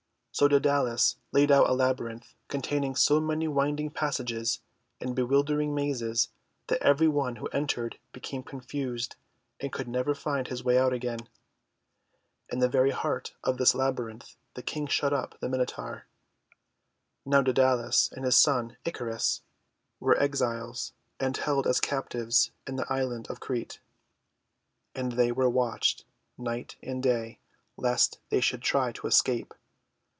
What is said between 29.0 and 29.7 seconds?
escape.